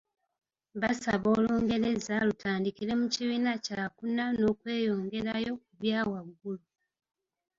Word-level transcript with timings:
Baasaba 0.81 1.27
Olungereza 1.37 2.15
lutandikire 2.27 2.91
mu 2.99 3.07
kibiina 3.13 3.51
kyakuna 3.65 4.23
n’okweyongerayo 4.39 5.51
ku 5.63 5.69
byawagulu. 5.79 6.63